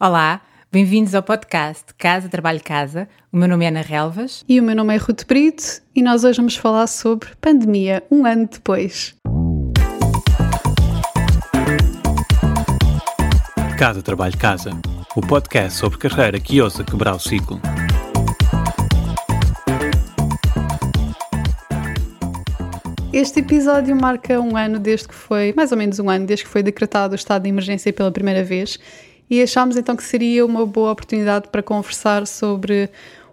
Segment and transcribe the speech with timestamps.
[0.00, 3.08] Olá, bem-vindos ao podcast Casa, Trabalho, Casa.
[3.32, 4.44] O meu nome é Ana Relvas.
[4.48, 8.24] E o meu nome é Ruth Brito e nós hoje vamos falar sobre pandemia, um
[8.24, 9.16] ano depois.
[13.76, 14.70] Casa, Trabalho, Casa.
[15.16, 17.60] O podcast sobre carreira que ousa quebrar o ciclo.
[23.12, 26.50] Este episódio marca um ano desde que foi, mais ou menos um ano, desde que
[26.52, 28.78] foi decretado o estado de emergência pela primeira vez
[29.30, 32.90] e achámos então que seria uma boa oportunidade para conversar sobre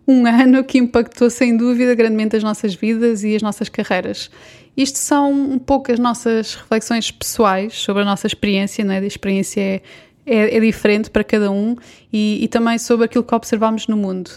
[0.08, 4.30] um ano que impactou sem dúvida grandemente as nossas vidas e as nossas carreiras.
[4.76, 9.00] Isto são um pouco as nossas reflexões pessoais sobre a nossa experiência, não é?
[9.00, 9.82] A experiência é,
[10.26, 11.78] é, é diferente para cada um
[12.12, 14.30] e, e também sobre aquilo que observamos no mundo.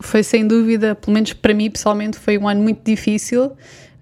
[0.00, 3.52] Foi sem dúvida, pelo menos para mim pessoalmente, foi um ano muito difícil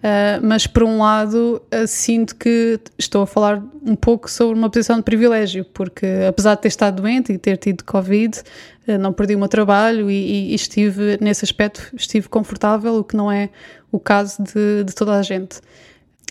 [0.04, 4.68] Uh, mas por um lado uh, sinto que estou a falar um pouco sobre uma
[4.68, 8.38] posição de privilégio, porque apesar de ter estado doente e ter tido Covid,
[8.86, 13.16] uh, não perdi o meu trabalho e, e, estive, nesse aspecto, estive confortável, o que
[13.16, 13.48] não é
[13.90, 15.62] o caso de, de toda a gente.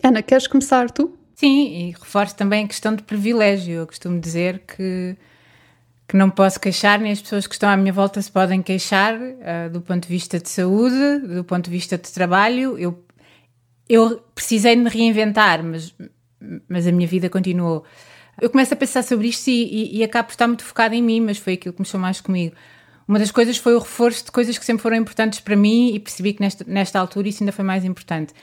[0.03, 1.11] Ana, queres começar tu?
[1.33, 3.73] Sim, e reforço também a questão de privilégio.
[3.73, 5.17] Eu costumo dizer que,
[6.07, 9.17] que não posso queixar, nem as pessoas que estão à minha volta se podem queixar
[9.71, 12.77] do ponto de vista de saúde, do ponto de vista de trabalho.
[12.77, 13.03] Eu
[13.93, 15.93] eu precisei de me reinventar, mas,
[16.67, 17.83] mas a minha vida continuou.
[18.41, 19.63] Eu começo a pensar sobre isto e,
[19.93, 22.19] e, e acabo por estar muito focada em mim, mas foi aquilo que mexeu mais
[22.19, 22.55] comigo.
[23.07, 25.99] Uma das coisas foi o reforço de coisas que sempre foram importantes para mim e
[25.99, 28.33] percebi que nesta, nesta altura isso ainda foi mais importante.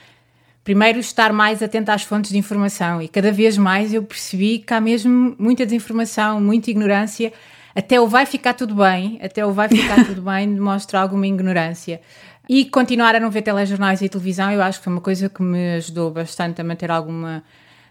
[0.63, 4.73] Primeiro, estar mais atenta às fontes de informação e cada vez mais eu percebi que
[4.73, 7.33] há mesmo muita desinformação, muita ignorância.
[7.75, 12.01] Até o vai ficar tudo bem, até o vai ficar tudo bem mostra alguma ignorância.
[12.49, 15.41] E continuar a não ver telejornais e televisão, eu acho que foi uma coisa que
[15.41, 17.43] me ajudou bastante a manter alguma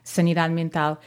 [0.03, 1.01] sanidade mental.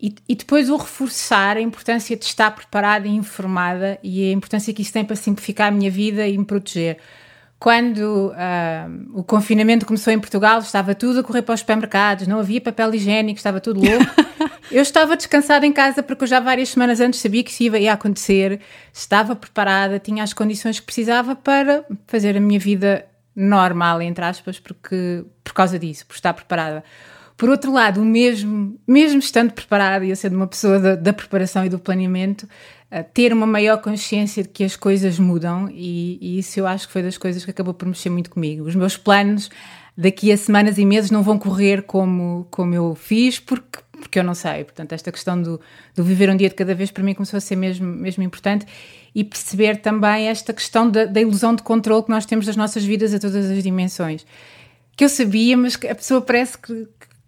[0.00, 4.72] E, e, depois o reforçar a importância de estar preparada e informada e a importância
[4.74, 6.98] que isso tem para simplificar a minha vida e me proteger.
[7.64, 12.38] Quando uh, o confinamento começou em Portugal, estava tudo a correr para os supermercados, não
[12.38, 14.04] havia papel higiênico, estava tudo louco.
[14.70, 17.94] eu estava descansada em casa porque eu já várias semanas antes sabia que isso ia
[17.94, 18.60] acontecer,
[18.92, 24.60] estava preparada, tinha as condições que precisava para fazer a minha vida normal, entre aspas,
[24.60, 26.84] porque, por causa disso, por estar preparada.
[27.34, 31.64] Por outro lado, mesmo, mesmo estando preparada e eu sendo uma pessoa da, da preparação
[31.64, 32.46] e do planeamento,
[33.02, 36.92] ter uma maior consciência de que as coisas mudam e, e, isso eu acho que
[36.92, 38.66] foi das coisas que acabou por mexer muito comigo.
[38.66, 39.50] Os meus planos
[39.96, 44.24] daqui a semanas e meses não vão correr como, como eu fiz porque, porque eu
[44.24, 44.64] não sei.
[44.64, 45.60] Portanto, esta questão do,
[45.94, 48.66] do viver um dia de cada vez para mim começou a ser mesmo, mesmo importante
[49.14, 52.84] e perceber também esta questão da, da ilusão de controle que nós temos das nossas
[52.84, 54.24] vidas a todas as dimensões
[54.96, 56.86] que eu sabia, mas que a pessoa parece que,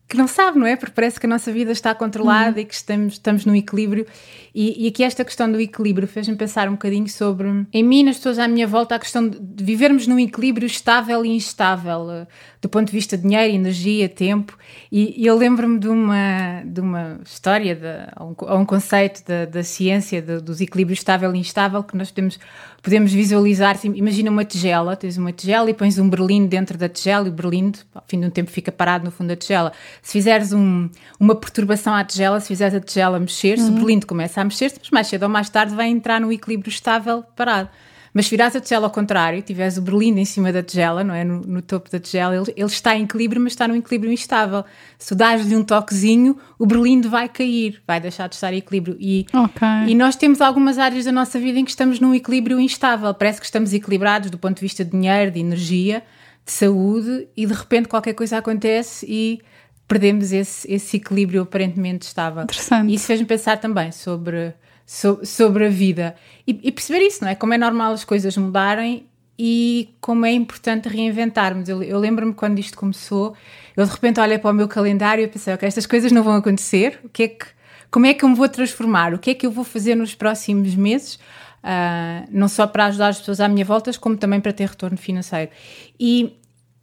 [0.09, 0.77] que não sabe, não é?
[0.77, 2.63] Porque parece que a nossa vida está controlada uhum.
[2.63, 4.07] e que estamos, estamos no equilíbrio.
[4.55, 8.17] E, e aqui esta questão do equilíbrio fez-me pensar um bocadinho sobre, em mim, nas
[8.17, 12.27] pessoas à minha volta, a questão de vivermos num equilíbrio estável e instável,
[12.67, 14.59] do ponto de vista de dinheiro, energia, tempo.
[14.91, 19.63] E, e eu lembro-me de uma, de uma história, de, um, um, conceito da, da
[19.63, 22.41] ciência de, dos equilíbrios estável e instável que nós podemos
[22.83, 26.89] podemos visualizar, assim, imagina uma tigela, tens uma tigela e pões um berlindo dentro da
[26.89, 29.73] tigela e o berlindo, ao fim de um tempo, fica parado no fundo da tigela.
[30.01, 30.89] Se fizeres um,
[31.19, 33.71] uma perturbação à tigela, se fizeres a tigela mexer-se, uhum.
[33.71, 36.71] o berlindo começa a mexer-se, mas mais cedo ou mais tarde vai entrar no equilíbrio
[36.71, 37.69] estável parado.
[38.17, 41.13] Mas se virares a tigela ao contrário, tiveres o berlindo em cima da tigela, não
[41.13, 41.23] é?
[41.23, 44.65] No, no topo da tigela, ele, ele, está em equilíbrio, mas está num equilíbrio instável.
[44.99, 48.97] Se dás-lhe um toquezinho, o berlindo vai cair, vai deixar de estar em equilíbrio.
[48.99, 49.93] E, okay.
[49.93, 53.13] e nós temos algumas áreas da nossa vida em que estamos num equilíbrio instável.
[53.13, 56.03] Parece que estamos equilibrados do ponto de vista de dinheiro, de energia,
[56.43, 59.43] de saúde, e de repente qualquer coisa acontece e
[59.87, 62.45] perdemos esse, esse equilíbrio aparentemente estável.
[62.45, 62.91] Interessante.
[62.91, 64.55] E isso fez-me pensar também sobre
[64.87, 66.15] so, sobre a vida.
[66.47, 67.35] E, e, perceber isso, não é?
[67.35, 69.05] Como é normal as coisas mudarem
[69.39, 71.69] e como é importante reinventarmos.
[71.69, 73.35] Eu, eu lembro-me quando isto começou,
[73.77, 76.37] eu de repente olhei para o meu calendário e pensei, ok, estas coisas não vão
[76.37, 77.47] acontecer, o que é que,
[77.91, 79.13] como é que eu me vou transformar?
[79.13, 81.17] O que é que eu vou fazer nos próximos meses?
[81.65, 84.97] Uh, não só para ajudar as pessoas à minha volta, como também para ter retorno
[84.97, 85.51] financeiro.
[85.99, 86.33] E,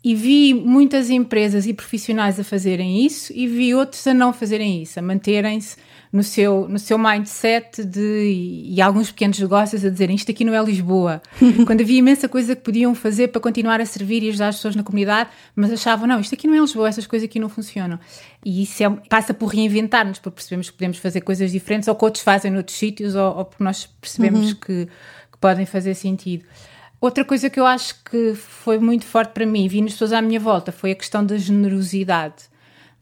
[0.04, 4.82] e vi muitas empresas e profissionais a fazerem isso e vi outros a não fazerem
[4.82, 5.78] isso, a manterem-se
[6.14, 10.54] no seu, no seu mindset de, e alguns pequenos negócios a dizerem isto aqui não
[10.54, 11.20] é Lisboa.
[11.66, 14.76] Quando havia imensa coisa que podiam fazer para continuar a servir e ajudar as pessoas
[14.76, 18.00] na comunidade, mas achavam, não, isto aqui não é Lisboa, essas coisas aqui não funcionam.
[18.46, 22.06] E isso é, passa por reinventar-nos, porque percebemos que podemos fazer coisas diferentes ou que
[22.06, 24.56] outros fazem noutros sítios ou, ou porque nós percebemos uhum.
[24.60, 26.46] que, que podem fazer sentido.
[27.02, 30.22] Outra coisa que eu acho que foi muito forte para mim, vi nas pessoas à
[30.22, 32.53] minha volta, foi a questão da generosidade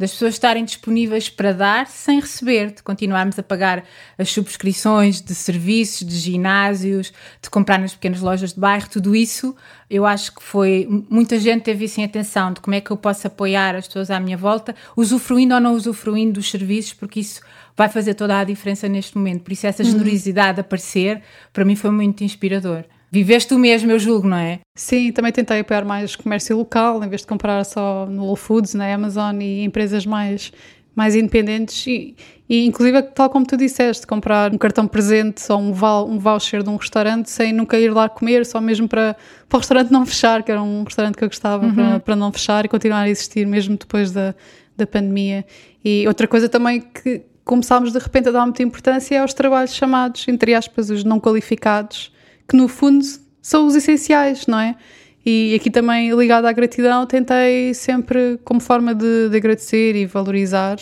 [0.01, 3.83] das pessoas estarem disponíveis para dar sem receber, de continuarmos a pagar
[4.18, 9.56] as subscrições de serviços, de ginásios, de comprar nas pequenas lojas de bairro, tudo isso
[9.88, 10.88] eu acho que foi.
[11.07, 14.09] Muita gente teve isso em atenção de como é que eu posso apoiar as pessoas
[14.09, 17.42] à minha volta, usufruindo ou não usufruindo dos serviços, porque isso
[17.77, 19.44] vai fazer toda a diferença neste momento.
[19.44, 19.92] Por isso, essa uhum.
[19.92, 20.62] generosidade uhum.
[20.62, 21.21] aparecer,
[21.53, 22.86] para mim foi muito inspirador.
[23.12, 24.62] Viveste tu mesmo, eu julgo, não é?
[24.74, 28.74] Sim, também tentei apoiar mais comércio local, em vez de comprar só no Whole Foods,
[28.74, 30.54] na Amazon e empresas mais,
[30.96, 31.86] mais independentes.
[31.88, 32.16] E,
[32.48, 36.63] e, inclusive, tal como tu disseste, comprar um cartão presente ou um, val, um voucher
[36.63, 39.18] de um restaurante sem nunca ir lá comer, só mesmo para,
[39.50, 41.75] para o restaurante não fechar, que era um restaurante que eu gostava, uhum.
[41.75, 44.34] para, para não fechar e continuar a existir mesmo depois da,
[44.78, 45.46] da pandemia.
[45.84, 49.74] E outra coisa também que começámos de repente a dar muita importância é aos trabalhos
[49.74, 52.10] chamados, entre aspas, os não qualificados
[52.51, 53.06] que no fundo
[53.42, 54.75] são os essenciais, não é?
[55.25, 60.77] E aqui também, ligado à gratidão, tentei sempre, como forma de, de agradecer e valorizar,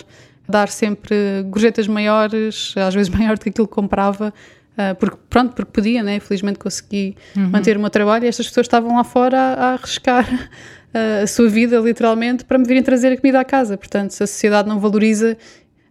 [0.48, 4.33] dar sempre gorjetas maiores, às vezes maior do que aquilo que comprava,
[4.74, 6.19] uh, porque, pronto, porque podia, né?
[6.19, 7.50] Felizmente consegui uhum.
[7.50, 11.27] manter o meu trabalho e estas pessoas estavam lá fora a, a arriscar uh, a
[11.27, 13.77] sua vida, literalmente, para me virem trazer a comida à casa.
[13.77, 15.38] Portanto, se a sociedade não valoriza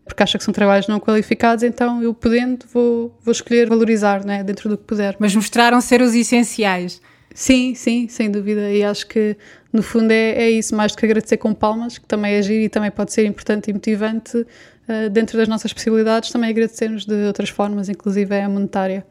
[0.09, 4.43] porque acha que são trabalhos não qualificados, então eu podendo vou, vou escolher valorizar, né,
[4.43, 5.15] dentro do que puder.
[5.19, 7.01] Mas mostraram ser os essenciais.
[7.35, 8.73] Sim, sim, sem dúvida.
[8.73, 9.37] E acho que
[9.73, 12.65] no fundo é, é isso, mais do que agradecer com palmas, que também é giro
[12.65, 14.39] e também pode ser importante e motivante.
[14.39, 19.07] Uh, dentro das nossas possibilidades, também agradecermos de outras formas, inclusive a monetária.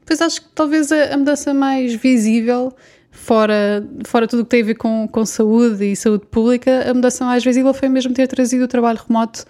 [0.00, 2.74] Depois acho que talvez a, a mudança mais visível
[3.10, 6.94] fora, fora tudo o que tem a ver com, com saúde e saúde pública, a
[6.94, 9.44] mudança mais visível foi mesmo ter trazido o trabalho remoto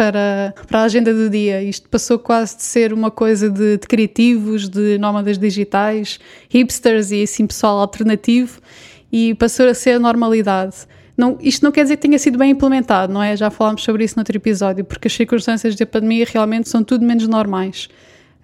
[0.00, 1.62] para, para a agenda do dia.
[1.62, 6.18] Isto passou quase de ser uma coisa de, de criativos, de nómadas digitais,
[6.48, 8.62] hipsters e assim pessoal alternativo
[9.12, 10.74] e passou a ser a normalidade.
[11.18, 13.36] Não, isto não quer dizer que tenha sido bem implementado, não é?
[13.36, 17.04] Já falámos sobre isso no outro episódio, porque as circunstâncias da pandemia realmente são tudo
[17.04, 17.90] menos normais.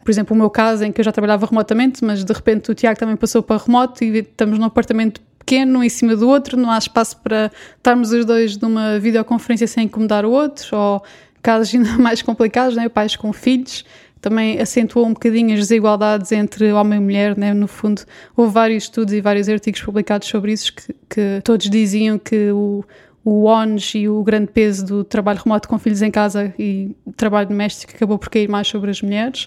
[0.05, 2.75] Por exemplo, o meu caso, em que eu já trabalhava remotamente, mas de repente o
[2.75, 6.57] Tiago também passou para remoto e estamos num apartamento pequeno, um em cima do outro,
[6.57, 11.03] não há espaço para estarmos os dois numa videoconferência sem incomodar o outro, ou
[11.47, 12.89] casos ainda mais complicados, né?
[12.89, 13.85] pais com filhos,
[14.21, 17.55] também acentuou um bocadinho as desigualdades entre homem e mulher, né?
[17.55, 18.03] no fundo
[18.37, 22.85] houve vários estudos e vários artigos publicados sobre isso que, que todos diziam que o,
[23.25, 27.49] o ONS e o grande peso do trabalho remoto com filhos em casa e trabalho
[27.49, 29.45] doméstico acabou por cair mais sobre as mulheres.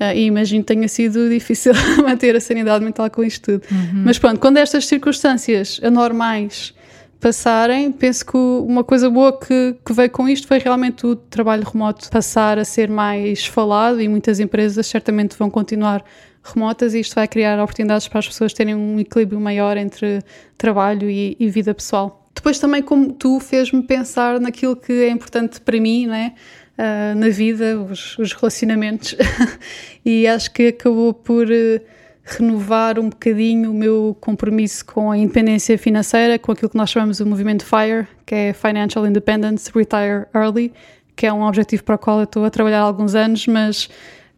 [0.00, 3.64] Uh, e imagino que tenha sido difícil manter a sanidade mental com isto tudo.
[3.70, 4.02] Uhum.
[4.04, 6.74] Mas pronto, quando estas circunstâncias anormais
[7.22, 11.62] passarem, penso que uma coisa boa que, que veio com isto foi realmente o trabalho
[11.62, 16.04] remoto passar a ser mais falado e muitas empresas certamente vão continuar
[16.42, 20.20] remotas e isto vai criar oportunidades para as pessoas terem um equilíbrio maior entre
[20.58, 22.28] trabalho e, e vida pessoal.
[22.34, 26.34] Depois também como tu fez-me pensar naquilo que é importante para mim, né?
[26.72, 29.14] Uh, na vida, os, os relacionamentos
[30.04, 31.80] e acho que acabou por uh,
[32.24, 37.20] renovar um bocadinho o meu compromisso com a independência financeira, com aquilo que nós chamamos
[37.20, 40.72] o movimento FIRE, que é Financial Independence Retire Early,
[41.16, 43.88] que é um objetivo para o qual eu estou a trabalhar há alguns anos, mas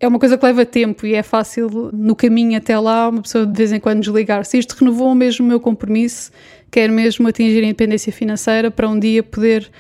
[0.00, 3.46] é uma coisa que leva tempo e é fácil no caminho até lá uma pessoa
[3.46, 4.58] de vez em quando desligar-se.
[4.58, 6.30] Isto renovou mesmo o meu compromisso,
[6.70, 9.70] quero mesmo atingir a independência financeira para um dia poder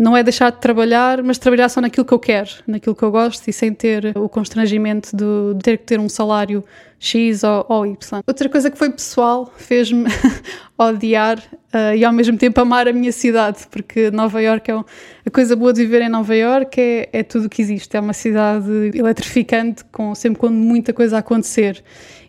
[0.00, 3.10] não é deixar de trabalhar, mas trabalhar só naquilo que eu quero, naquilo que eu
[3.10, 6.64] gosto e sem ter o constrangimento de, ter que ter um salário
[6.98, 8.22] X ou, ou Y.
[8.26, 10.06] Outra coisa que foi pessoal fez-me
[10.78, 14.84] odiar uh, e ao mesmo tempo amar a minha cidade, porque Nova York é um,
[15.26, 17.94] a coisa boa de viver em Nova York é, é tudo o que existe.
[17.94, 21.84] É uma cidade eletrificante, com sempre com muita coisa a acontecer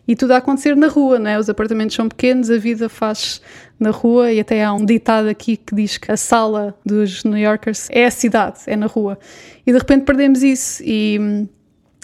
[0.06, 1.38] e tudo a acontecer na rua, não é?
[1.38, 3.40] Os apartamentos são pequenos, a vida faz
[3.82, 7.38] na rua e até há um ditado aqui que diz que a sala dos New
[7.38, 9.18] Yorkers é a cidade, é na rua.
[9.66, 11.48] E de repente perdemos isso e hum,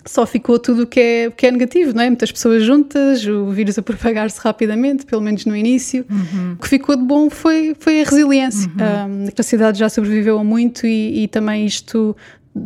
[0.05, 2.07] só ficou tudo o que é, que é negativo, não é?
[2.09, 6.05] Muitas pessoas juntas, o vírus a propagar-se rapidamente, pelo menos no início.
[6.11, 6.55] Uhum.
[6.55, 8.71] O que ficou de bom foi, foi a resiliência.
[8.71, 9.25] Uhum.
[9.25, 12.17] Um, a cidade já sobreviveu a muito e, e também isto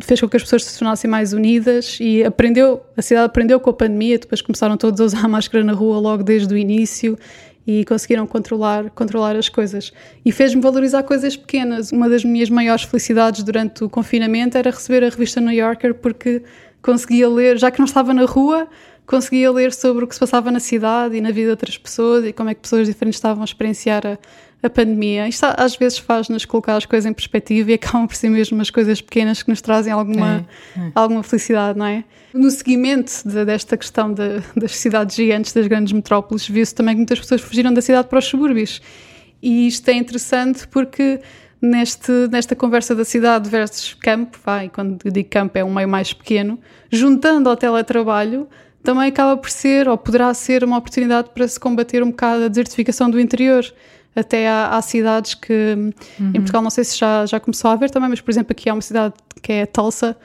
[0.01, 3.69] fez com que as pessoas se tornassem mais unidas e aprendeu, a cidade aprendeu com
[3.69, 7.17] a pandemia, depois começaram todos a usar máscara na rua logo desde o início
[7.65, 9.91] e conseguiram controlar, controlar as coisas.
[10.25, 11.91] E fez-me valorizar coisas pequenas.
[11.91, 16.43] Uma das minhas maiores felicidades durante o confinamento era receber a revista New Yorker porque
[16.81, 18.67] conseguia ler, já que não estava na rua,
[19.05, 22.25] conseguia ler sobre o que se passava na cidade e na vida de outras pessoas
[22.25, 24.17] e como é que pessoas diferentes estavam a experienciar a,
[24.61, 25.27] a pandemia.
[25.27, 28.69] Isto às vezes faz-nos colocar as coisas em perspectiva e acabam por ser mesmo as
[28.69, 30.45] coisas pequenas que nos trazem alguma,
[30.77, 30.91] é, é.
[30.95, 32.03] alguma felicidade, não é?
[32.33, 36.99] No seguimento de, desta questão de, das cidades gigantes, das grandes metrópoles, viu-se também que
[36.99, 38.81] muitas pessoas fugiram da cidade para os subúrbios.
[39.41, 41.19] E isto é interessante porque
[41.61, 45.87] neste, nesta conversa da cidade versus campo, vai, quando eu digo campo é um meio
[45.87, 48.47] mais pequeno, juntando ao teletrabalho,
[48.83, 52.47] também acaba por ser, ou poderá ser, uma oportunidade para se combater um bocado a
[52.47, 53.65] desertificação do interior.
[54.15, 55.73] Até há, há cidades que,
[56.19, 56.29] uhum.
[56.29, 58.69] em Portugal, não sei se já, já começou a haver também, mas, por exemplo, aqui
[58.69, 60.15] há uma cidade que é Tulsa,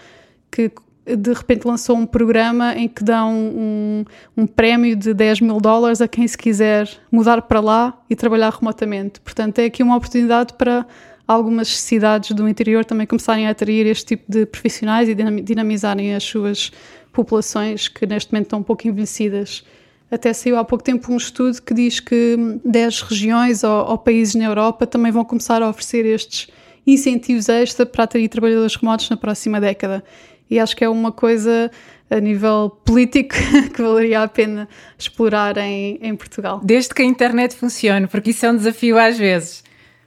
[0.50, 0.70] que
[1.16, 4.04] de repente lançou um programa em que dão um,
[4.36, 8.50] um, prémio de 10 mil dólares a quem se quiser mudar para lá e trabalhar
[8.50, 9.20] remotamente.
[9.20, 10.86] Portanto, é aqui uma oportunidade para
[11.26, 16.24] algumas cidades do interior também começarem a atrair este tipo de profissionais e dinamizarem as
[16.24, 16.72] suas
[17.12, 19.64] populações que neste momento estão um pouco envelhecidas.
[20.10, 24.34] Até saiu há pouco tempo um estudo que diz que 10 regiões ou, ou países
[24.34, 26.48] na Europa também vão começar a oferecer estes
[26.86, 30.02] incentivos extra para atrair trabalhadores remotos na próxima década
[30.50, 31.70] e acho que é uma coisa
[32.10, 33.34] a nível político
[33.74, 36.60] que valeria a pena explorar em, em Portugal.
[36.64, 39.62] Desde que a internet funcione, porque isso é um desafio às vezes.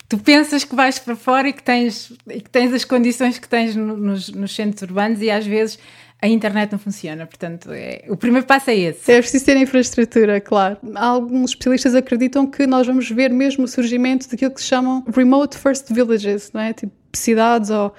[0.10, 3.48] Tu pensas que vais para fora e que tens, e que tens as condições que
[3.48, 5.80] tens nos, nos centros urbanos e às vezes
[6.22, 9.12] a internet não funciona, portanto, é, o primeiro passo é esse.
[9.12, 10.78] É preciso ter infraestrutura, claro.
[10.94, 15.58] Alguns especialistas acreditam que nós vamos ver mesmo o surgimento daquilo que se chamam remote
[15.58, 16.74] first villages, não é?
[16.74, 17.94] Tipo cidades ou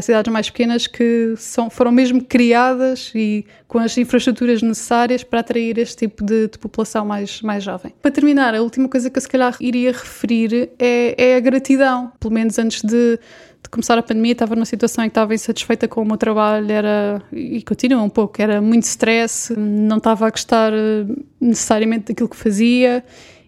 [0.00, 5.78] cidades mais pequenas que são, foram mesmo criadas e com as infraestruturas necessárias para atrair
[5.78, 7.92] este tipo de, de, população mais, mais jovem.
[8.00, 12.12] Para terminar, a última coisa que eu se calhar iria referir é, é a gratidão.
[12.18, 13.18] Pelo menos antes de,
[13.62, 16.72] de começar a pandemia, estava numa situação em que estava insatisfeita com o meu trabalho,
[16.72, 21.04] era, e continua um pouco, era muito stress, não estava a gostar eh,
[21.40, 23.04] necessariamente daquilo que fazia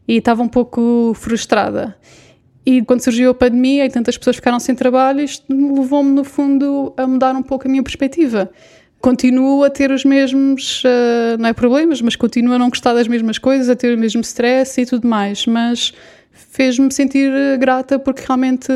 [0.06, 1.96] e estava um pouco frustrada.
[2.66, 6.92] E quando surgiu a pandemia e tantas pessoas ficaram sem trabalho, isto levou-me, no fundo,
[6.96, 8.50] a mudar um pouco a minha perspectiva.
[9.00, 13.06] Continuo a ter os mesmos, uh, não é problemas, mas continuo a não gostar das
[13.06, 15.94] mesmas coisas, a ter o mesmo stress e tudo mais, mas
[16.36, 18.68] fez-me sentir eh, grata porque realmente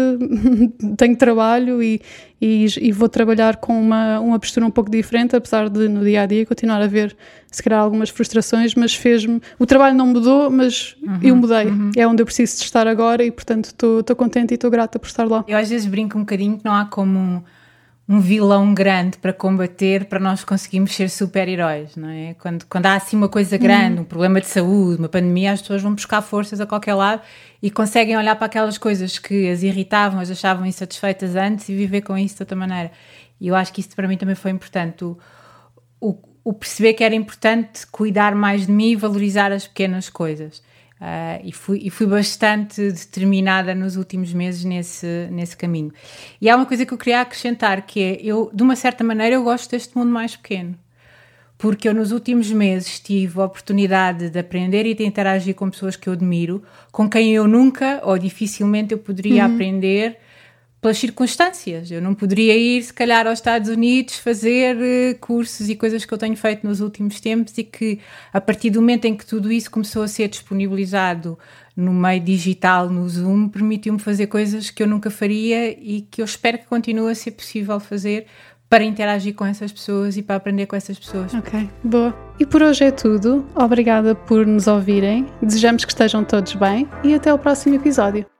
[0.97, 2.01] tenho trabalho e,
[2.41, 6.23] e, e, vou trabalhar com uma, uma postura um pouco diferente, apesar de no dia
[6.23, 7.17] a dia continuar a ver
[7.51, 9.41] se calhar algumas frustrações, mas fez-me.
[9.59, 11.67] O trabalho não mudou, mas uhum, eu mudei.
[11.67, 11.91] Uhum.
[11.97, 13.69] É onde eu preciso de estar agora e, portanto,
[14.01, 15.45] estou contente e estou grata por estar lá.
[15.47, 17.45] Eu às vezes brinco um bocadinho que não há como
[18.11, 22.35] um vilão grande para combater para nós conseguirmos ser super-heróis, não é?
[22.35, 24.03] Quando, quando há assim uma coisa grande, hum.
[24.03, 27.23] um problema de saúde, uma pandemia, as pessoas vão buscar forças a qualquer lado
[27.63, 32.01] e conseguem olhar para aquelas coisas que as irritavam, as achavam insatisfeitas antes e viver
[32.01, 32.91] com isso de outra maneira.
[33.41, 35.05] E eu acho que isso para mim também foi importante.
[35.05, 35.17] O,
[36.01, 40.61] o, o perceber que era importante cuidar mais de mim e valorizar as pequenas coisas.
[41.01, 45.91] Uh, e, fui, e fui bastante determinada nos últimos meses nesse, nesse caminho.
[46.39, 49.37] E há uma coisa que eu queria acrescentar, que é, eu, de uma certa maneira,
[49.37, 50.79] eu gosto deste mundo mais pequeno.
[51.57, 55.97] Porque eu nos últimos meses tive a oportunidade de aprender e de interagir com pessoas
[55.97, 59.55] que eu admiro, com quem eu nunca ou dificilmente eu poderia uhum.
[59.55, 60.19] aprender
[60.81, 61.91] pelas circunstâncias.
[61.91, 66.13] Eu não poderia ir, se calhar, aos Estados Unidos fazer uh, cursos e coisas que
[66.13, 67.99] eu tenho feito nos últimos tempos e que,
[68.33, 71.39] a partir do momento em que tudo isso começou a ser disponibilizado
[71.77, 76.25] no meio digital, no Zoom, permitiu-me fazer coisas que eu nunca faria e que eu
[76.25, 78.27] espero que continue a ser possível fazer
[78.69, 81.35] para interagir com essas pessoas e para aprender com essas pessoas.
[81.35, 82.17] Ok, boa.
[82.39, 83.45] E por hoje é tudo.
[83.55, 85.27] Obrigada por nos ouvirem.
[85.43, 88.40] Desejamos que estejam todos bem e até o próximo episódio.